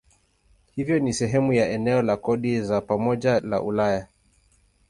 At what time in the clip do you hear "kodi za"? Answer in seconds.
2.17-2.81